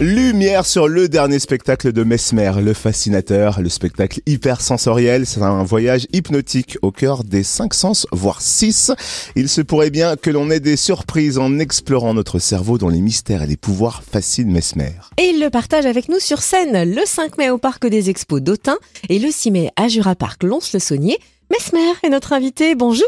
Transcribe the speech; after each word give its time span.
Lumière 0.00 0.64
sur 0.64 0.88
le 0.88 1.08
dernier 1.08 1.38
spectacle 1.38 1.92
de 1.92 2.04
Mesmer, 2.04 2.52
le 2.62 2.72
fascinateur, 2.72 3.60
le 3.60 3.68
spectacle 3.68 4.20
hyper 4.24 4.62
sensoriel. 4.62 5.26
C'est 5.26 5.42
un 5.42 5.62
voyage 5.62 6.06
hypnotique 6.14 6.78
au 6.80 6.90
cœur 6.90 7.22
des 7.22 7.42
cinq 7.42 7.74
sens, 7.74 8.06
voire 8.10 8.40
six. 8.40 8.92
Il 9.36 9.50
se 9.50 9.60
pourrait 9.60 9.90
bien 9.90 10.16
que 10.16 10.30
l'on 10.30 10.48
ait 10.50 10.58
des 10.58 10.76
surprises 10.76 11.36
en 11.36 11.58
explorant 11.58 12.14
notre 12.14 12.38
cerveau 12.38 12.78
dont 12.78 12.88
les 12.88 13.02
mystères 13.02 13.42
et 13.42 13.46
les 13.46 13.58
pouvoirs 13.58 14.02
fascinent 14.02 14.50
Mesmer. 14.50 14.92
Et 15.18 15.32
il 15.34 15.38
le 15.38 15.50
partage 15.50 15.84
avec 15.84 16.08
nous 16.08 16.18
sur 16.18 16.38
scène 16.38 16.90
le 16.90 17.02
5 17.04 17.36
mai 17.36 17.50
au 17.50 17.58
Parc 17.58 17.86
des 17.86 18.08
Expos 18.08 18.40
d'Autun 18.40 18.78
et 19.10 19.18
le 19.18 19.30
6 19.30 19.50
mai 19.50 19.70
à 19.76 19.88
Jura 19.88 20.14
Park 20.14 20.44
Lons-le-Saunier. 20.44 21.18
Mesmer 21.50 21.92
est 22.04 22.08
notre 22.08 22.32
invité. 22.32 22.74
Bonjour. 22.74 23.04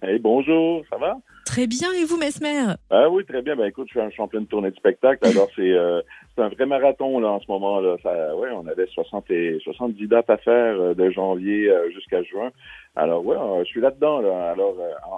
Hey, 0.00 0.20
bonjour, 0.20 0.84
ça 0.90 0.96
va? 0.96 1.16
Très 1.48 1.66
bien, 1.66 1.90
et 1.94 2.04
vous, 2.04 2.18
Mesmer? 2.18 2.74
Ah 2.90 3.08
oui, 3.08 3.24
très 3.24 3.40
bien. 3.40 3.56
Ben 3.56 3.64
écoute, 3.64 3.86
je 3.86 3.92
suis 3.92 4.00
un 4.00 4.10
champion 4.10 4.42
de 4.42 4.46
tournée 4.46 4.70
de 4.70 4.76
spectacle, 4.76 5.26
alors 5.26 5.48
c'est 5.56 5.72
euh, 5.72 6.02
un 6.36 6.48
vrai 6.50 6.66
marathon 6.66 7.18
là 7.20 7.28
en 7.28 7.40
ce 7.40 7.46
moment. 7.48 7.80
Là. 7.80 7.96
Ça, 8.02 8.36
ouais, 8.36 8.50
on 8.54 8.66
avait 8.66 8.86
60 8.86 9.30
et, 9.30 9.58
70 9.64 10.08
dates 10.08 10.28
à 10.28 10.36
faire 10.36 10.78
euh, 10.78 10.92
de 10.92 11.10
janvier 11.10 11.70
euh, 11.70 11.90
jusqu'à 11.90 12.22
juin. 12.22 12.50
Alors 12.96 13.24
ouais, 13.24 13.38
je 13.60 13.64
suis 13.64 13.80
là-dedans. 13.80 14.20
Là. 14.20 14.50
Alors 14.50 14.76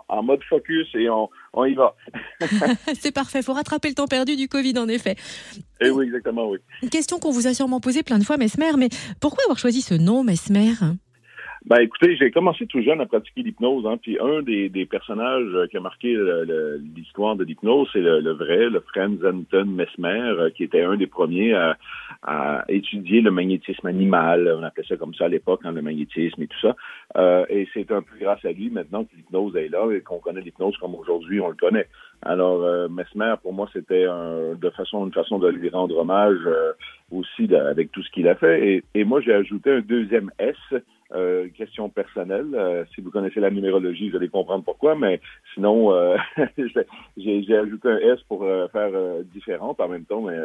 en, 0.09 0.19
en, 0.19 0.23
mode 0.23 0.41
focus 0.49 0.87
et 0.95 1.11
on, 1.11 1.29
on 1.53 1.65
y 1.65 1.75
va. 1.75 1.97
c'est 2.95 3.13
parfait. 3.13 3.43
Faut 3.43 3.55
rattraper 3.55 3.89
le 3.89 3.95
temps 3.97 4.07
perdu 4.07 4.37
du 4.37 4.47
Covid, 4.47 4.79
en 4.79 4.87
effet. 4.87 5.17
Et 5.81 5.87
eh 5.87 5.91
oui, 5.91 6.05
exactement, 6.07 6.49
oui. 6.49 6.59
Une 6.85 6.91
question 6.91 7.19
qu'on 7.19 7.33
vous 7.33 7.49
a 7.49 7.55
sûrement 7.55 7.81
posée 7.81 8.05
plein 8.05 8.21
de 8.21 8.25
fois, 8.25 8.37
Mesmer, 8.37 8.71
mais 8.79 8.89
pourquoi 9.21 9.43
avoir 9.47 9.59
choisi 9.59 9.83
ce 9.83 9.95
nom, 9.95 10.23
Mesmer? 10.23 10.75
Ben 11.67 11.77
écoutez, 11.81 12.17
j'ai 12.17 12.31
commencé 12.31 12.67
tout 12.67 12.81
jeune 12.81 13.03
à 13.03 13.07
pratiquer 13.07 13.43
l'hypnose, 13.43 13.87
hein, 13.87 13.99
puis 14.01 14.19
un 14.19 14.41
des, 14.41 14.71
des 14.71 14.87
personnages 14.87 15.53
euh, 15.53 15.67
qui 15.67 15.77
a 15.77 15.81
marqué 15.81 16.17
l'histoire 16.97 17.37
de 17.37 17.45
l'hypnose, 17.45 17.87
c'est 17.93 18.01
le, 18.01 18.21
le, 18.21 18.33
vrai, 18.33 18.71
le 18.71 18.81
Franz 18.81 19.23
Anton 19.27 19.67
Mesmer, 19.67 20.23
euh, 20.39 20.51
qui 20.51 20.65
était 20.65 20.81
un 20.81 20.97
des 20.97 21.07
premiers 21.07 21.53
à, 21.53 21.77
à, 22.23 22.65
étudier 22.69 23.21
le 23.21 23.31
magnétisme 23.31 23.87
animal, 23.87 24.57
on 24.59 24.63
appelait 24.63 24.87
ça 24.89 24.97
comme 24.97 25.15
ça 25.15 25.27
à 25.27 25.29
l'époque, 25.29 25.61
hein, 25.65 25.73
le 25.73 25.83
magnétisme 25.83 26.43
et 26.43 26.47
tout 26.47 26.61
ça. 26.61 26.75
Euh, 27.19 27.45
et 27.51 27.69
c'est 27.75 27.93
un 27.93 28.01
peu 28.01 28.17
grâce 28.19 28.43
à 28.47 28.53
lui 28.53 28.71
maintenant 28.71 29.05
que 29.05 29.15
l'hypnose 29.15 29.55
est 29.57 29.69
là 29.69 29.87
et 29.93 30.01
qu'on 30.01 30.19
connaît 30.19 30.41
l'hypnose 30.41 30.79
comme 30.79 30.95
aujourd'hui 30.95 31.41
on 31.43 31.49
le 31.49 31.57
connaît. 31.57 31.89
Alors 32.23 32.63
euh, 32.63 32.89
Mesmer, 32.89 33.35
pour 33.43 33.53
moi, 33.53 33.69
c'était 33.73 34.07
de 34.07 34.71
façon 34.71 35.07
une 35.07 35.13
façon 35.13 35.39
de 35.39 35.49
lui 35.49 35.69
rendre 35.69 35.99
hommage 35.99 36.39
aussi 37.11 37.55
avec 37.55 37.93
tout 37.93 38.03
ce 38.03 38.11
qu'il 38.11 38.29
a 38.29 38.35
fait. 38.35 38.67
Et, 38.67 38.85
et 38.95 39.05
moi, 39.05 39.21
j'ai 39.21 39.35
ajouté 39.35 39.71
un 39.71 39.81
deuxième 39.81 40.31
S 40.39 40.57
euh, 41.13 41.49
question 41.57 41.89
personnelle. 41.89 42.55
Euh, 42.55 42.85
si 42.95 43.01
vous 43.01 43.11
connaissez 43.11 43.41
la 43.41 43.51
numérologie, 43.51 44.11
vous 44.11 44.17
allez 44.17 44.29
comprendre 44.29 44.65
pourquoi, 44.65 44.95
mais 44.95 45.21
sinon, 45.55 45.93
euh, 45.93 46.17
j'ai 47.17 47.57
ajouté 47.57 47.89
un 47.89 47.99
S 47.99 48.21
pour 48.29 48.45
euh, 48.45 48.69
faire 48.69 48.91
différente 49.33 49.81
en 49.81 49.89
même 49.89 50.05
temps, 50.05 50.23
mais 50.23 50.39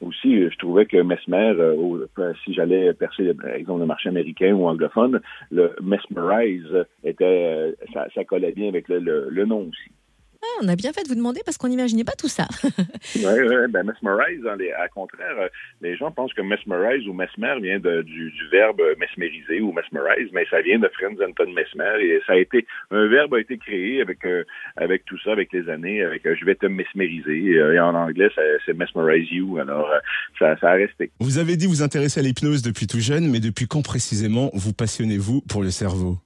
aussi, 0.00 0.48
je 0.50 0.58
trouvais 0.58 0.86
que 0.86 0.98
Mesmer, 0.98 1.54
si 2.44 2.52
j'allais 2.54 2.92
percer, 2.94 3.32
par 3.34 3.50
exemple, 3.50 3.80
le 3.80 3.86
marché 3.86 4.08
américain 4.08 4.52
ou 4.52 4.66
anglophone, 4.66 5.20
le 5.50 5.74
Mesmerize 5.82 6.84
était, 7.02 7.74
ça, 7.92 8.06
ça 8.14 8.24
collait 8.24 8.52
bien 8.52 8.68
avec 8.68 8.88
le, 8.88 8.98
le 9.00 9.44
nom 9.44 9.68
aussi. 9.68 9.90
Ah, 10.44 10.60
on 10.62 10.68
a 10.68 10.76
bien 10.76 10.92
fait 10.92 11.02
de 11.02 11.08
vous 11.08 11.14
demander 11.14 11.40
parce 11.44 11.56
qu'on 11.56 11.68
n'imaginait 11.68 12.04
pas 12.04 12.12
tout 12.18 12.28
ça. 12.28 12.46
oui, 13.16 13.24
oui, 13.24 13.70
ben 13.70 13.82
mesmerize, 13.82 14.44
hein, 14.46 14.58
à 14.78 14.88
contraire, 14.88 15.36
euh, 15.40 15.48
les 15.80 15.96
gens 15.96 16.10
pensent 16.10 16.34
que 16.34 16.42
mesmerize 16.42 17.08
ou 17.08 17.14
mesmer 17.14 17.60
vient 17.62 17.78
de, 17.78 18.02
du, 18.02 18.30
du, 18.30 18.48
verbe 18.50 18.82
mesmeriser 18.98 19.60
ou 19.60 19.72
mesmerize, 19.72 20.28
mais 20.32 20.44
ça 20.50 20.60
vient 20.60 20.78
de 20.78 20.88
Franz 20.88 21.16
Anton 21.24 21.50
Mesmer 21.50 22.02
et 22.02 22.20
ça 22.26 22.34
a 22.34 22.36
été, 22.36 22.66
un 22.90 23.06
verbe 23.06 23.34
a 23.34 23.40
été 23.40 23.56
créé 23.56 24.02
avec, 24.02 24.24
euh, 24.26 24.44
avec 24.76 25.06
tout 25.06 25.18
ça, 25.24 25.32
avec 25.32 25.52
les 25.52 25.68
années, 25.70 26.02
avec 26.02 26.26
euh, 26.26 26.36
je 26.38 26.44
vais 26.44 26.56
te 26.56 26.66
mesmeriser, 26.66 27.38
et 27.38 27.80
en 27.80 27.94
anglais, 27.94 28.28
c'est 28.66 28.74
mesmerize 28.74 29.30
you, 29.30 29.58
alors 29.58 29.88
ça, 30.38 30.58
ça 30.58 30.70
a 30.70 30.74
resté. 30.74 31.10
Vous 31.20 31.38
avez 31.38 31.56
dit 31.56 31.66
vous 31.66 31.82
intéresser 31.82 32.20
à 32.20 32.22
l'hypnose 32.22 32.62
depuis 32.62 32.86
tout 32.86 33.00
jeune, 33.00 33.30
mais 33.30 33.40
depuis 33.40 33.66
quand 33.66 33.82
précisément 33.82 34.50
vous 34.52 34.74
passionnez-vous 34.74 35.40
pour 35.48 35.62
le 35.62 35.70
cerveau? 35.70 36.18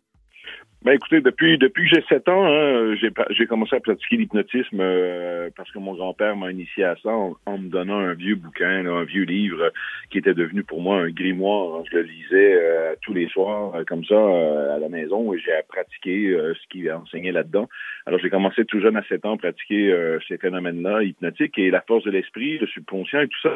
Ben 0.83 0.93
écoutez, 0.93 1.21
depuis 1.21 1.59
depuis 1.59 1.91
que 1.91 1.97
j'ai 1.97 2.05
sept 2.09 2.29
ans, 2.29 2.47
hein, 2.47 2.95
j'ai 3.31 3.47
commencé 3.47 3.75
à 3.75 3.81
pratiquer 3.81 4.17
l'hypnotisme 4.17 4.79
euh, 4.81 5.51
parce 5.57 5.69
que 5.73 5.81
mon 5.81 5.95
grand-père 5.95 6.37
m'a 6.37 6.53
initié 6.53 6.85
à 6.85 6.95
ça 7.03 7.11
en, 7.11 7.59
me 7.59 7.69
donnant 7.69 7.99
un 7.99 8.15
vieux 8.15 8.37
bouquin, 8.37 8.87
un 8.87 9.03
vieux 9.03 9.25
livre 9.25 9.73
qui 10.11 10.19
était 10.19 10.35
devenu 10.35 10.63
pour 10.63 10.81
moi 10.81 11.01
un 11.01 11.11
grimoire. 11.11 11.83
Je 11.91 11.97
le 11.97 12.03
lisais 12.03 12.55
euh, 12.55 12.95
tous 13.03 13.13
les 13.13 13.27
soirs 13.27 13.75
euh, 13.75 13.83
comme 13.85 14.05
ça 14.05 14.15
à 14.15 14.79
la 14.79 14.89
maison 14.89 15.35
et 15.35 15.41
j'ai 15.41 15.51
pratiqué 15.67 16.33
ce 16.55 16.69
qu'il 16.69 16.89
enseigné 16.93 17.33
là-dedans. 17.33 17.69
Alors 18.07 18.21
j'ai 18.21 18.31
commencé 18.31 18.65
tout 18.65 18.81
jeune 18.81 18.97
à 18.97 19.03
sept 19.09 19.27
ans 19.27 19.35
à 19.35 19.37
pratiquer 19.37 19.93
ces 20.29 20.39
phénomènes-là 20.39 21.03
hypnotiques 21.03 21.59
et 21.59 21.71
la 21.71 21.81
force 21.81 22.05
de 22.05 22.13
l'esprit, 22.13 22.59
le 22.59 22.69
subconscient 22.69 23.23
et 23.23 23.29
tout 23.29 23.49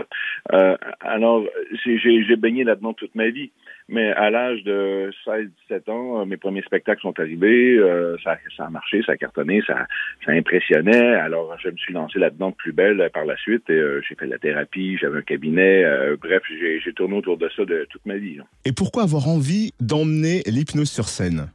ça. 0.51 0.77
alors 1.01 1.45
j'ai 1.85 2.37
baigné 2.37 2.65
là-dedans 2.65 2.95
toute 2.95 3.15
ma 3.15 3.29
vie. 3.29 3.53
Mais 3.89 4.11
à 4.13 4.31
l'âge 4.31 4.63
de 4.65 5.11
16-17 5.27 5.91
ans, 5.91 6.27
mes 6.27 6.37
premiers 6.37 6.63
spectacles 6.63 7.03
sont 7.03 7.12
arrivés, 7.19 7.77
euh, 7.79 8.17
ça, 8.23 8.37
ça, 8.57 8.67
a 8.67 8.71
marché, 8.71 9.03
ça 9.05 9.13
a 9.13 9.17
cartonné, 9.17 9.63
ça, 9.67 9.87
ça 10.25 10.33
impressionnait. 10.33 11.15
Alors, 11.15 11.57
je 11.63 11.69
me 11.69 11.77
suis 11.77 11.93
lancé 11.93 12.19
là-dedans 12.19 12.51
de 12.51 12.55
plus 12.55 12.73
belle 12.73 13.11
par 13.13 13.25
la 13.25 13.37
suite. 13.37 13.69
Et, 13.69 13.73
euh, 13.73 14.01
j'ai 14.09 14.15
fait 14.15 14.27
de 14.27 14.31
la 14.31 14.39
thérapie, 14.39 14.99
j'avais 14.99 15.19
un 15.19 15.23
cabinet. 15.23 15.85
Euh, 15.85 16.17
bref, 16.21 16.43
j'ai 16.49 16.93
tourné 16.93 17.17
autour 17.17 17.37
de 17.37 17.49
ça 17.57 17.65
de 17.65 17.87
toute 17.91 18.05
ma 18.07 18.17
vie. 18.17 18.39
Et 18.65 18.73
pourquoi 18.73 19.05
avoir 19.05 19.29
envie 19.29 19.73
d'emmener 19.81 20.43
l'hypnose 20.47 20.91
sur 20.91 21.05
scène? 21.05 21.51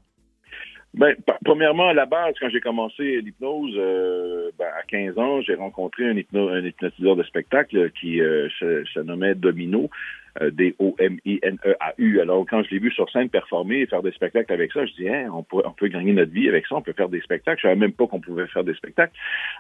Ben, 0.94 1.16
premièrement, 1.44 1.90
à 1.90 1.94
la 1.94 2.06
base, 2.06 2.34
quand 2.40 2.50
j'ai 2.50 2.62
commencé 2.62 3.22
l'hypnose, 3.22 3.76
ben, 4.58 4.68
à 4.80 4.84
15 4.88 5.18
ans, 5.20 5.42
j'ai 5.42 5.54
rencontré 5.54 6.10
un, 6.10 6.18
hypno 6.18 6.50
un 6.50 6.64
hypnotiseur 6.64 7.16
de 7.16 7.24
spectacle 7.24 7.92
qui 7.92 8.18
se, 8.18 8.84
se, 8.86 9.00
nommait 9.02 9.36
Domino. 9.36 9.90
Euh, 10.42 10.52
D-O-M-I-N-E-A-U. 10.52 12.20
Alors, 12.20 12.46
quand 12.48 12.62
je 12.64 12.70
l'ai 12.70 12.80
vu 12.80 12.92
sur 12.92 13.10
scène 13.10 13.30
performer 13.30 13.82
et 13.82 13.88
faire 13.88 14.04
des 14.04 14.12
spectacles 14.12 14.52
avec 14.54 14.72
ça, 14.72 14.86
je 14.86 14.94
dis, 14.94 15.10
hein, 15.10 15.30
on, 15.34 15.44
peut, 15.44 15.64
on 15.66 15.72
peut 15.72 15.88
gagner 15.88 16.14
notre 16.14 16.32
vie 16.32 16.48
avec 16.48 16.68
ça, 16.68 16.76
on 16.76 16.82
peut 16.82 16.94
faire 16.94 17.10
des 17.10 17.22
spectacles. 17.22 17.60
Je 17.60 17.68
savais 17.68 17.80
même 17.80 17.94
pas 17.94 18.08
qu'on 18.08 18.20
pouvait 18.20 18.46
faire 18.48 18.64
des 18.64 18.74
spectacles. 18.76 19.14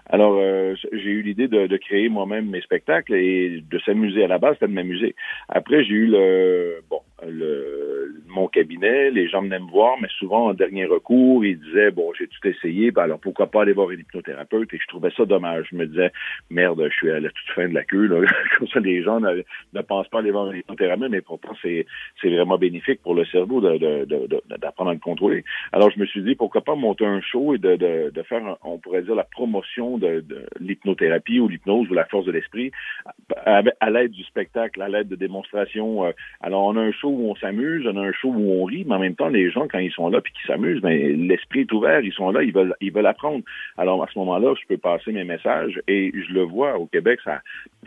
Alors, 0.07 0.37
euh, 0.39 0.75
j'ai 0.91 1.09
eu 1.09 1.21
l'idée 1.21 1.47
de, 1.47 1.67
de, 1.67 1.77
créer 1.77 2.09
moi-même 2.09 2.49
mes 2.49 2.61
spectacles 2.61 3.15
et 3.15 3.61
de 3.61 3.79
s'amuser. 3.79 4.23
À 4.23 4.27
la 4.27 4.37
base, 4.37 4.55
c'était 4.55 4.67
de 4.67 4.73
m'amuser. 4.73 5.15
Après, 5.49 5.83
j'ai 5.83 5.93
eu 5.93 6.07
le, 6.07 6.81
bon, 6.89 6.99
le, 7.27 8.06
mon 8.27 8.47
cabinet, 8.47 9.11
les 9.11 9.27
gens 9.27 9.41
venaient 9.41 9.59
me 9.59 9.69
voir, 9.69 9.97
mais 10.01 10.07
souvent 10.19 10.47
en 10.47 10.53
dernier 10.53 10.85
recours, 10.85 11.43
ils 11.45 11.59
disaient 11.59 11.91
bon, 11.91 12.13
j'ai 12.17 12.27
tout 12.27 12.47
essayé, 12.47 12.91
ben 12.91 13.03
alors 13.03 13.19
pourquoi 13.19 13.47
pas 13.47 13.61
aller 13.61 13.73
voir 13.73 13.91
une 13.91 14.01
hypnothérapeute? 14.01 14.73
Et 14.73 14.79
je 14.79 14.87
trouvais 14.87 15.11
ça 15.15 15.25
dommage. 15.25 15.67
Je 15.71 15.75
me 15.75 15.87
disais 15.87 16.11
merde, 16.49 16.81
je 16.89 16.93
suis 16.93 17.11
à 17.11 17.19
la 17.19 17.29
toute 17.29 17.49
fin 17.55 17.67
de 17.67 17.73
la 17.73 17.83
queue. 17.83 18.07
Là. 18.07 18.27
Comme 18.57 18.67
ça, 18.67 18.79
les 18.79 19.03
gens 19.03 19.19
ne, 19.19 19.43
ne 19.73 19.81
pensent 19.81 20.07
pas 20.09 20.19
aller 20.19 20.31
voir 20.31 20.51
une 20.51 20.59
hypnothérapeute, 20.59 21.09
mais 21.09 21.21
pourtant 21.21 21.53
c'est 21.61 21.85
vraiment 22.23 22.57
bénéfique 22.57 23.01
pour 23.01 23.15
le 23.15 23.25
cerveau 23.25 23.61
de, 23.61 24.05
d'apprendre 24.57 24.91
à 24.91 24.93
le 24.93 24.99
contrôler. 24.99 25.43
Alors 25.71 25.89
je 25.91 25.99
me 25.99 26.05
suis 26.05 26.21
dit 26.21 26.35
pourquoi 26.35 26.61
pas 26.61 26.75
monter 26.75 27.05
un 27.05 27.21
show 27.21 27.55
et 27.55 27.57
de, 27.57 27.75
de, 27.75 28.11
de 28.13 28.23
faire, 28.23 28.57
on 28.63 28.77
pourrait 28.77 29.01
dire 29.03 29.15
la 29.15 29.23
promotion 29.23 29.97
de, 29.97 30.23
l'hypnothérapie 30.59 31.39
ou 31.39 31.47
l'hypnose 31.47 31.89
ou 31.89 31.93
la 31.93 32.05
force 32.05 32.25
de 32.25 32.31
l'esprit 32.31 32.71
à, 33.45 33.61
à 33.79 33.89
l'aide 33.89 34.11
du 34.11 34.23
spectacle, 34.23 34.81
à 34.81 34.89
l'aide 34.89 35.07
de 35.07 35.15
démonstrations. 35.15 36.05
Euh, 36.05 36.11
alors 36.41 36.63
on 36.63 36.75
a 36.75 36.81
un 36.81 36.91
show 36.91 37.09
où 37.09 37.29
on 37.29 37.35
s'amuse, 37.35 37.85
un 37.97 38.11
show 38.11 38.29
où 38.29 38.61
on 38.61 38.65
rit, 38.65 38.85
mais 38.87 38.95
en 38.95 38.99
même 38.99 39.15
temps, 39.15 39.29
les 39.29 39.49
gens, 39.51 39.67
quand 39.67 39.79
ils 39.79 39.91
sont 39.91 40.09
là 40.09 40.21
puis 40.21 40.33
qu'ils 40.33 40.47
s'amusent, 40.47 40.81
ben, 40.81 41.27
l'esprit 41.27 41.61
est 41.61 41.71
ouvert, 41.71 42.01
ils 42.01 42.13
sont 42.13 42.31
là, 42.31 42.43
ils 42.43 42.53
veulent, 42.53 42.75
ils 42.81 42.91
veulent 42.91 43.05
apprendre. 43.07 43.43
Alors, 43.77 44.03
à 44.03 44.07
ce 44.07 44.17
moment-là, 44.19 44.53
je 44.59 44.67
peux 44.67 44.77
passer 44.77 45.11
mes 45.11 45.23
messages 45.23 45.81
et 45.87 46.11
je 46.13 46.33
le 46.33 46.43
vois 46.43 46.77
au 46.77 46.85
Québec, 46.85 47.19
ça, 47.23 47.41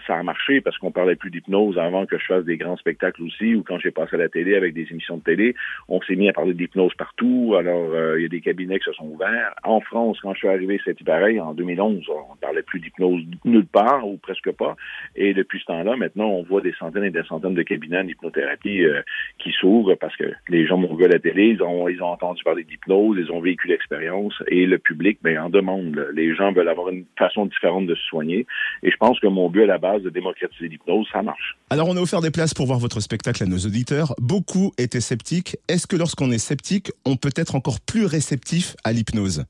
ça 0.06 0.16
a 0.16 0.22
marché 0.22 0.60
parce 0.60 0.76
qu'on 0.78 0.90
parlait 0.90 1.16
plus 1.16 1.30
d'hypnose 1.30 1.78
avant 1.78 2.06
que 2.06 2.18
je 2.18 2.24
fasse 2.24 2.44
des 2.44 2.56
grands 2.56 2.76
spectacles 2.76 3.22
aussi 3.22 3.54
ou 3.54 3.62
quand 3.62 3.78
j'ai 3.78 3.90
passé 3.90 4.16
à 4.16 4.18
la 4.18 4.28
télé 4.28 4.56
avec 4.56 4.74
des 4.74 4.86
émissions 4.90 5.18
de 5.18 5.22
télé, 5.22 5.54
on 5.88 6.00
s'est 6.02 6.16
mis 6.16 6.28
à 6.28 6.32
parler 6.32 6.54
d'hypnose 6.54 6.94
partout. 6.94 7.54
Alors, 7.58 7.90
euh, 7.92 8.18
il 8.18 8.22
y 8.22 8.26
a 8.26 8.28
des 8.28 8.40
cabinets 8.40 8.78
qui 8.78 8.86
se 8.86 8.92
sont 8.92 9.06
ouverts. 9.06 9.54
En 9.64 9.80
France, 9.80 10.18
quand 10.20 10.32
je 10.34 10.38
suis 10.38 10.48
arrivé, 10.48 10.80
c'était 10.84 11.04
pareil. 11.04 11.40
En 11.40 11.54
2011, 11.54 12.04
on 12.08 12.36
parlait 12.36 12.62
plus 12.62 12.80
d'hypnose 12.80 13.22
nulle 13.44 13.66
part 13.66 14.06
ou 14.06 14.16
presque 14.16 14.50
pas. 14.52 14.76
Et 15.16 15.34
depuis 15.34 15.60
ce 15.60 15.66
temps-là, 15.66 15.96
maintenant, 15.96 16.28
on 16.28 16.42
voit 16.42 16.60
des 16.60 16.74
centaines 16.78 17.04
et 17.04 17.10
des 17.10 17.22
centaines 17.24 17.54
de 17.54 17.62
cabinets 17.62 17.98
en 17.98 18.06
hypnothérapie 18.06 18.84
euh, 18.84 19.02
qui 19.38 19.52
s'ouvrent 19.52 19.94
parce 20.00 20.16
que 20.16 20.24
les 20.48 20.66
gens 20.66 20.76
m'ont 20.76 20.94
vu 20.94 21.04
à 21.04 21.08
la 21.08 21.18
télé, 21.18 21.48
ils 21.48 21.62
ont, 21.62 21.88
ils 21.88 22.02
ont 22.02 22.08
entendu 22.08 22.42
parler 22.42 22.64
d'hypnose, 22.64 23.16
ils 23.18 23.30
ont 23.30 23.40
vécu 23.40 23.68
l'expérience 23.68 24.34
et 24.48 24.66
le 24.66 24.78
public 24.78 25.18
ben, 25.22 25.38
en 25.38 25.50
demande. 25.50 26.06
Les 26.14 26.34
gens 26.34 26.52
veulent 26.52 26.68
avoir 26.68 26.88
une 26.88 27.04
façon 27.18 27.46
différente 27.46 27.86
de 27.86 27.94
se 27.94 28.02
soigner. 28.04 28.46
Et 28.82 28.90
je 28.90 28.96
pense 28.96 29.20
que 29.20 29.26
mon 29.26 29.48
but 29.50 29.62
à 29.62 29.66
la 29.66 29.78
base 29.78 30.02
de 30.02 30.10
démocratiser 30.10 30.68
l'hypnose, 30.68 31.06
ça 31.12 31.22
marche. 31.22 31.56
Alors, 31.70 31.88
on 31.88 31.96
a 31.96 32.00
offert 32.00 32.20
des 32.20 32.30
places 32.30 32.54
pour 32.54 32.66
voir 32.66 32.78
votre 32.78 33.00
spectacle 33.00 33.42
à 33.42 33.46
nos 33.46 33.58
auditeurs. 33.58 34.14
Beaucoup 34.18 34.72
étaient 34.78 35.00
sceptiques. 35.00 35.56
Est-ce 35.68 35.86
que 35.86 35.96
lorsqu'on 35.96 36.30
est 36.30 36.38
sceptique, 36.38 36.90
on 37.04 37.16
peut 37.16 37.30
être 37.36 37.54
encore 37.54 37.80
plus 37.80 38.06
réceptif 38.06 38.74
à 38.84 38.92
l'hypnose? 38.92 39.44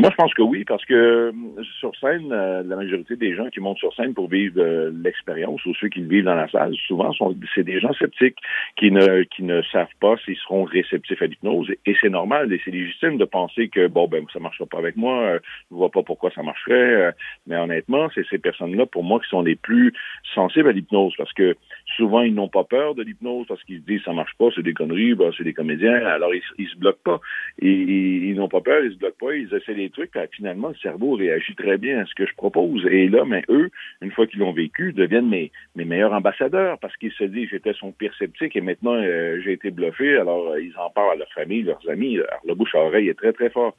Moi, 0.00 0.10
je 0.10 0.16
pense 0.16 0.34
que 0.34 0.42
oui, 0.42 0.64
parce 0.64 0.84
que 0.84 0.94
euh, 0.94 1.32
sur 1.78 1.94
scène, 1.96 2.32
euh, 2.32 2.64
la 2.64 2.74
majorité 2.74 3.14
des 3.14 3.36
gens 3.36 3.48
qui 3.50 3.60
montent 3.60 3.78
sur 3.78 3.94
scène 3.94 4.12
pour 4.12 4.28
vivre 4.28 4.60
euh, 4.60 4.90
l'expérience 4.92 5.64
ou 5.66 5.74
ceux 5.74 5.88
qui 5.88 6.00
le 6.00 6.08
vivent 6.08 6.24
dans 6.24 6.34
la 6.34 6.48
salle, 6.48 6.74
souvent, 6.88 7.12
sont, 7.12 7.32
c'est 7.54 7.62
des 7.62 7.78
gens 7.78 7.92
sceptiques 7.92 8.38
qui 8.76 8.90
ne, 8.90 9.22
qui 9.22 9.44
ne 9.44 9.62
savent 9.62 9.86
pas 10.00 10.16
s'ils 10.24 10.36
seront 10.36 10.64
réceptifs 10.64 11.22
à 11.22 11.26
l'hypnose. 11.26 11.70
Et 11.86 11.94
c'est 12.00 12.08
normal 12.08 12.52
et 12.52 12.60
c'est 12.64 12.72
légitime 12.72 13.18
de 13.18 13.24
penser 13.24 13.68
que, 13.68 13.86
bon, 13.86 14.08
ben, 14.08 14.24
ça 14.32 14.40
marchera 14.40 14.66
pas 14.66 14.78
avec 14.78 14.96
moi, 14.96 15.38
je 15.70 15.76
vois 15.76 15.90
pas 15.90 16.02
pourquoi 16.02 16.32
ça 16.32 16.42
marcherait. 16.42 17.14
mais 17.46 17.56
honnêtement, 17.56 18.08
c'est 18.14 18.26
ces 18.28 18.38
personnes-là, 18.38 18.86
pour 18.86 19.04
moi, 19.04 19.20
qui 19.20 19.28
sont 19.28 19.42
les 19.42 19.54
plus 19.54 19.92
sensibles 20.34 20.68
à 20.68 20.72
l'hypnose 20.72 21.14
parce 21.16 21.32
que 21.34 21.54
souvent, 21.96 22.22
ils 22.22 22.34
n'ont 22.34 22.48
pas 22.48 22.64
peur 22.64 22.94
de 22.94 23.02
l'hypnose 23.02 23.46
parce 23.46 23.62
qu'ils 23.64 23.80
se 23.80 23.86
disent, 23.86 24.02
ça 24.04 24.12
marche 24.12 24.34
pas, 24.38 24.46
c'est 24.54 24.62
des 24.62 24.74
conneries, 24.74 25.14
ben, 25.14 25.30
c'est 25.36 25.44
des 25.44 25.54
comédiens, 25.54 25.94
alors 26.06 26.34
ils, 26.34 26.42
ils 26.58 26.68
se 26.68 26.76
bloquent 26.76 27.02
pas. 27.04 27.20
Et, 27.60 27.70
ils, 27.70 28.24
ils 28.30 28.36
n'ont 28.36 28.48
pas 28.48 28.60
peur, 28.60 28.84
ils 28.84 28.92
se 28.92 28.98
bloquent 28.98 29.26
pas, 29.26 29.34
ils 29.34 29.52
essaient 29.54 29.74
des 29.74 29.90
trucs, 29.90 30.12
finalement, 30.32 30.68
le 30.68 30.74
cerveau 30.76 31.14
réagit 31.14 31.54
très 31.54 31.78
bien 31.78 32.00
à 32.00 32.06
ce 32.06 32.14
que 32.14 32.26
je 32.26 32.34
propose. 32.34 32.86
Et 32.86 33.08
là, 33.08 33.24
mais 33.24 33.42
eux, 33.48 33.70
une 34.00 34.10
fois 34.10 34.26
qu'ils 34.26 34.40
l'ont 34.40 34.52
vécu, 34.52 34.92
deviennent 34.92 35.28
mes, 35.28 35.50
mes 35.76 35.84
meilleurs 35.84 36.12
ambassadeurs 36.12 36.78
parce 36.78 36.96
qu'ils 36.96 37.12
se 37.12 37.24
disent, 37.24 37.48
j'étais 37.50 37.74
son 37.74 37.92
pire 37.92 38.14
sceptique 38.18 38.56
et 38.56 38.60
maintenant, 38.60 38.94
euh, 38.94 39.40
j'ai 39.44 39.52
été 39.52 39.70
bluffé. 39.70 40.16
Alors, 40.16 40.50
euh, 40.50 40.60
ils 40.60 40.76
en 40.78 40.90
parlent 40.90 41.12
à 41.12 41.16
leur 41.16 41.32
famille, 41.32 41.62
leurs 41.62 41.88
amis. 41.88 42.18
Alors, 42.18 42.40
le 42.46 42.54
bouche 42.54 42.74
à 42.74 42.78
oreille 42.78 43.08
est 43.08 43.14
très, 43.14 43.32
très 43.32 43.50
fort. 43.50 43.74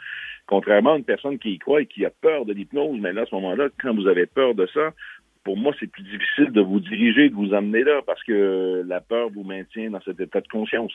Contrairement 0.47 0.93
à 0.93 0.97
une 0.97 1.03
personne 1.03 1.39
qui 1.39 1.53
y 1.53 1.59
croit 1.59 1.81
et 1.81 1.85
qui 1.87 2.05
a 2.05 2.11
peur 2.11 2.45
de 2.45 2.53
l'hypnose, 2.53 2.99
mais 3.01 3.13
là, 3.13 3.21
à 3.21 3.25
ce 3.25 3.33
moment-là, 3.35 3.69
quand 3.81 3.95
vous 3.95 4.07
avez 4.07 4.27
peur 4.27 4.53
de 4.53 4.67
ça, 4.67 4.93
pour 5.45 5.55
moi, 5.57 5.73
c'est 5.79 5.89
plus 5.89 6.03
difficile 6.03 6.51
de 6.51 6.59
vous 6.59 6.79
diriger, 6.79 7.29
de 7.29 7.35
vous 7.35 7.53
amener 7.53 7.83
là, 7.83 8.01
parce 8.05 8.21
que 8.23 8.83
la 8.87 8.99
peur 8.99 9.29
vous 9.29 9.43
maintient 9.43 9.91
dans 9.91 10.01
cet 10.01 10.19
état 10.19 10.41
de 10.41 10.47
conscience. 10.47 10.91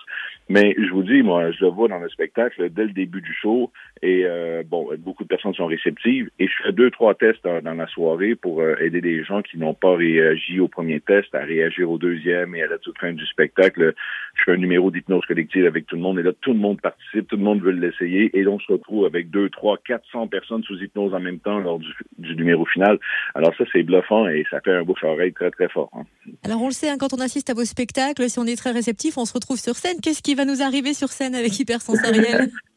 Mais 0.48 0.74
je 0.76 0.90
vous 0.90 1.04
dis, 1.04 1.22
moi, 1.22 1.52
je 1.52 1.64
le 1.64 1.70
vois 1.70 1.86
dans 1.86 2.00
le 2.00 2.08
spectacle 2.08 2.68
dès 2.68 2.84
le 2.84 2.92
début 2.92 3.20
du 3.20 3.32
show, 3.32 3.70
et 4.02 4.24
euh, 4.24 4.64
bon, 4.66 4.88
beaucoup 4.98 5.22
de 5.22 5.28
personnes 5.28 5.54
sont 5.54 5.66
réceptives, 5.66 6.30
et 6.40 6.48
je 6.48 6.52
fais 6.64 6.72
deux, 6.72 6.90
trois 6.90 7.14
tests 7.14 7.44
dans, 7.44 7.74
la 7.74 7.86
soirée 7.86 8.34
pour 8.34 8.60
euh, 8.60 8.74
aider 8.80 9.00
les 9.00 9.22
gens 9.22 9.40
qui 9.40 9.56
n'ont 9.56 9.72
pas 9.72 9.94
réagi 9.94 10.58
au 10.58 10.66
premier 10.66 10.98
test 10.98 11.32
à 11.32 11.44
réagir 11.44 11.88
au 11.88 11.98
deuxième 11.98 12.56
et 12.56 12.62
à 12.64 12.66
la 12.66 12.78
toute 12.78 12.98
fin 12.98 13.12
du 13.12 13.24
spectacle. 13.26 13.94
Je 14.34 14.42
fais 14.42 14.52
un 14.52 14.56
numéro 14.56 14.90
d'hypnose 14.90 15.24
collective 15.26 15.64
avec 15.64 15.86
tout 15.86 15.94
le 15.94 16.02
monde, 16.02 16.18
et 16.18 16.24
là, 16.24 16.32
tout 16.40 16.52
le 16.52 16.58
monde 16.58 16.80
participe, 16.80 17.28
tout 17.28 17.36
le 17.36 17.44
monde 17.44 17.62
veut 17.62 17.70
l'essayer, 17.70 18.36
et 18.36 18.44
on 18.48 18.58
se 18.58 18.72
retrouve 18.72 19.06
avec 19.06 19.30
deux, 19.30 19.48
trois, 19.48 19.78
quatre 19.78 20.04
cents 20.10 20.26
personnes 20.26 20.64
sous 20.64 20.82
hypnose 20.82 21.14
en 21.14 21.20
même 21.20 21.38
temps 21.38 21.60
lors 21.60 21.78
du, 21.78 21.92
du 22.18 22.34
numéro 22.34 22.64
final. 22.66 22.98
Alors 23.36 23.54
ça, 23.56 23.62
c'est 23.72 23.84
bluffant, 23.84 24.26
et 24.28 24.39
ça 24.50 24.60
fait 24.60 24.72
un 24.72 24.82
bouche-oreille 24.82 25.32
très, 25.32 25.50
très 25.50 25.68
fort. 25.68 25.90
Hein. 25.92 26.04
Alors, 26.44 26.62
on 26.62 26.66
le 26.66 26.72
sait, 26.72 26.88
hein, 26.88 26.96
quand 26.98 27.12
on 27.12 27.20
assiste 27.20 27.50
à 27.50 27.54
vos 27.54 27.64
spectacles, 27.64 28.28
si 28.30 28.38
on 28.38 28.46
est 28.46 28.56
très 28.56 28.70
réceptif, 28.70 29.18
on 29.18 29.24
se 29.24 29.32
retrouve 29.32 29.58
sur 29.58 29.76
scène. 29.76 30.00
Qu'est-ce 30.00 30.22
qui 30.22 30.34
va 30.34 30.44
nous 30.44 30.62
arriver 30.62 30.94
sur 30.94 31.10
scène 31.10 31.34
avec 31.34 31.58
Hypersensoriel? 31.58 32.50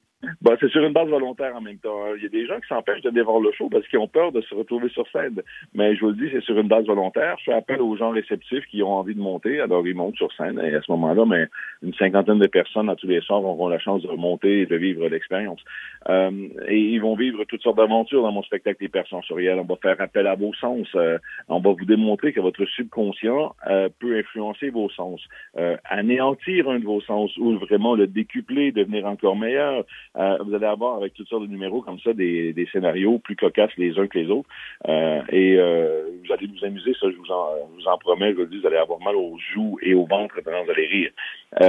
Bah, 0.44 0.58
c'est 0.60 0.70
sur 0.70 0.84
une 0.84 0.92
base 0.92 1.08
volontaire 1.08 1.56
en 1.56 1.62
même 1.62 1.78
temps. 1.78 2.04
Hein. 2.04 2.16
Il 2.18 2.24
y 2.24 2.26
a 2.26 2.30
des 2.30 2.46
gens 2.46 2.60
qui 2.60 2.68
s'empêchent 2.68 3.02
de 3.02 3.22
voir 3.22 3.40
le 3.40 3.54
show 3.54 3.70
parce 3.70 3.88
qu'ils 3.88 4.00
ont 4.00 4.10
peur 4.10 4.34
de 4.34 4.42
se 4.42 4.54
retrouver 4.54 4.90
sur 4.90 5.08
scène. 5.08 5.42
Mais 5.74 5.96
je 5.96 6.02
vous 6.02 6.10
le 6.10 6.16
dis, 6.16 6.30
c'est 6.34 6.44
sur 6.44 6.60
une 6.60 6.68
base 6.68 6.86
volontaire. 6.86 7.38
Je 7.40 7.46
fais 7.46 7.54
appel 7.54 7.82
aux 7.82 7.96
gens 7.96 8.10
réceptifs 8.10 8.66
qui 8.66 8.84
ont 8.84 8.92
envie 8.92 9.16
de 9.16 9.22
monter. 9.22 9.62
Alors, 9.62 9.88
ils 9.88 9.96
montent 9.96 10.18
sur 10.18 10.34
scène. 10.34 10.60
Et 10.60 10.76
à 10.76 10.82
ce 10.82 10.92
moment-là, 10.92 11.24
mais 11.26 11.46
une 11.82 11.94
cinquantaine 11.94 12.40
de 12.40 12.48
personnes 12.48 12.90
à 12.90 12.98
tous 12.98 13.08
les 13.08 13.22
soirs 13.22 13.42
auront 13.42 13.70
la 13.70 13.80
chance 13.80 14.02
de 14.02 14.10
monter 14.10 14.60
et 14.60 14.66
de 14.66 14.76
vivre 14.76 15.08
l'expérience. 15.08 15.62
Euh, 16.10 16.50
et 16.68 16.78
ils 16.78 17.00
vont 17.00 17.16
vivre 17.16 17.46
toutes 17.46 17.62
sortes 17.62 17.78
d'aventures 17.78 18.24
dans 18.24 18.34
mon 18.34 18.44
spectacle 18.44 18.84
hypersensoriel. 18.84 19.60
On 19.60 19.64
va 19.64 19.78
faire 19.78 20.02
appel 20.02 20.28
à 20.28 20.36
vos 20.36 20.54
sens. 20.56 20.88
Euh, 20.96 21.20
on 21.48 21.62
va 21.62 21.70
vous 21.72 21.86
démontrer 21.86 22.34
que 22.34 22.42
votre 22.42 22.66
subconscient 22.66 23.56
euh, 23.68 23.88
peut 23.98 24.18
influencer 24.18 24.72
vos 24.72 24.90
sens, 24.90 25.22
euh, 25.58 25.78
anéantir 25.90 26.70
un 26.70 26.80
de 26.80 26.86
vos 26.86 27.00
sens 27.00 27.32
ou 27.38 27.58
vraiment 27.60 27.96
le 27.96 28.08
décupler, 28.08 28.74
devenir 28.74 29.06
encore 29.06 29.38
meilleur. 29.38 29.86
Euh, 30.18 30.33
vous 30.44 30.54
allez 30.54 30.66
avoir 30.66 30.98
avec 30.98 31.14
toutes 31.14 31.28
sortes 31.28 31.44
de 31.44 31.48
numéros 31.48 31.82
comme 31.82 32.00
ça 32.00 32.14
des, 32.14 32.54
des 32.54 32.68
scénarios 32.72 33.20
plus 33.20 33.36
cocasses 33.36 33.76
les 33.78 33.98
uns 33.98 34.08
que 34.08 34.18
les 34.18 34.30
autres. 34.30 34.50
Euh, 34.88 35.22
et 35.30 35.58
euh, 35.58 36.04
vous 36.24 36.34
allez 36.34 36.48
vous 36.48 36.66
amuser, 36.66 36.94
ça 37.00 37.10
je 37.10 37.16
vous 37.16 37.32
en, 37.32 37.50
vous 37.76 37.88
en 37.88 37.98
promets, 37.98 38.32
je 38.32 38.36
vous 38.36 38.42
le 38.42 38.48
dis, 38.48 38.60
vous 38.60 38.68
allez 38.68 38.78
avoir 38.78 39.00
mal 39.00 39.16
aux 39.16 39.38
joues 39.54 39.78
et 39.82 39.94
au 39.94 40.06
ventre 40.06 40.36
pendant 40.44 40.64
vous 40.64 40.72
allez 40.72 40.88
rire. 40.88 41.12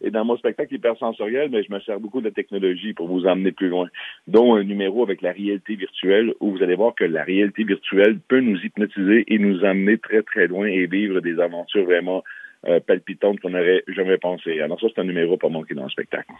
et 0.00 0.10
dans 0.10 0.24
mon 0.24 0.36
spectacle 0.36 0.74
hypersensoriel, 0.74 1.50
mais 1.50 1.62
je 1.62 1.72
me 1.72 1.78
sers 1.80 2.00
beaucoup 2.00 2.20
de 2.20 2.30
technologie 2.30 2.94
pour 2.94 3.06
vous 3.06 3.26
emmener 3.26 3.52
plus 3.52 3.68
loin, 3.68 3.88
dont 4.26 4.54
un 4.54 4.64
numéro 4.64 5.02
avec 5.02 5.22
la 5.22 5.30
réalité 5.30 5.76
virtuelle 5.76 6.34
où 6.40 6.50
vous 6.50 6.62
allez 6.62 6.74
voir 6.74 6.94
que 6.94 7.04
la 7.04 7.22
réalité 7.22 7.62
virtuelle 7.62 8.18
peut 8.26 8.40
nous 8.40 8.58
hypnotiser 8.58 9.24
et 9.28 9.38
nous 9.38 9.64
emmener 9.64 9.98
très 9.98 10.22
très 10.22 10.48
loin 10.48 10.66
et 10.66 10.86
vivre 10.86 11.20
des 11.20 11.38
aventures 11.38 11.84
vraiment 11.84 12.24
euh, 12.66 12.80
palpitante 12.80 13.40
qu'on 13.40 13.50
n'aurait 13.50 13.82
jamais 13.88 14.18
pensé. 14.18 14.60
Alors 14.60 14.80
ça, 14.80 14.86
c'est 14.94 15.00
un 15.00 15.04
numéro 15.04 15.36
pas 15.36 15.48
manqué 15.48 15.74
dans 15.74 15.84
le 15.84 15.90
spectacle. 15.90 16.30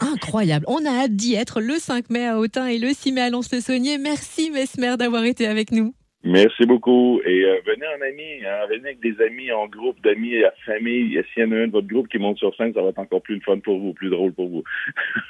Incroyable. 0.00 0.64
On 0.68 0.84
a 0.84 1.04
hâte 1.04 1.16
d'y 1.16 1.34
être 1.34 1.60
le 1.60 1.74
5 1.74 2.10
mai 2.10 2.26
à 2.26 2.38
Autun 2.38 2.66
et 2.66 2.78
le 2.78 2.88
6 2.88 3.12
mai 3.12 3.22
à 3.22 3.30
Lons-le-Saunier. 3.30 3.98
Merci 3.98 4.50
Mesmer 4.50 4.96
d'avoir 4.98 5.24
été 5.24 5.46
avec 5.46 5.72
nous. 5.72 5.94
Merci 6.22 6.66
beaucoup. 6.66 7.20
Et 7.24 7.44
euh, 7.44 7.60
venez 7.66 7.86
en 7.86 8.00
ami, 8.06 8.44
hein, 8.44 8.66
venez 8.68 8.90
avec 8.90 9.00
des 9.00 9.18
amis, 9.24 9.50
en 9.52 9.68
groupe 9.68 10.00
d'amis, 10.02 10.44
à 10.44 10.52
famille. 10.66 11.18
S'il 11.32 11.44
y 11.44 11.46
en 11.46 11.52
a 11.52 11.56
un 11.56 11.66
de 11.68 11.72
votre 11.72 11.88
groupe 11.88 12.08
qui 12.08 12.18
monte 12.18 12.36
sur 12.36 12.54
scène, 12.56 12.74
ça 12.74 12.82
va 12.82 12.90
être 12.90 12.98
encore 12.98 13.22
plus 13.22 13.36
le 13.36 13.40
fun 13.40 13.58
pour 13.58 13.78
vous, 13.78 13.94
plus 13.94 14.10
drôle 14.10 14.32
pour 14.34 14.48
vous. 14.48 14.62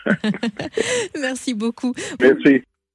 Merci 1.21 1.55
beaucoup. 1.55 1.93
Merci. 2.21 2.63